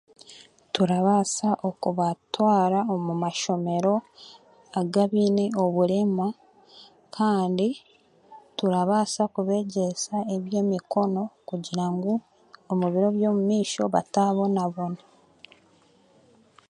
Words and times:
Turabaasa 0.73 1.49
okubatwara 1.69 2.79
omu 2.93 3.13
mashomero 3.23 3.95
agabiine 4.79 5.45
oburema, 5.63 6.27
kandi 7.15 7.67
turabaasa 8.57 9.21
kubeegyesa 9.33 10.15
eby'emikono 10.35 11.23
kugira 11.49 11.85
ngu 11.93 12.11
omu 12.71 12.85
biro 12.93 13.09
by'omu 13.15 13.41
maisho 13.49 13.83
bataabonabona. 13.93 15.01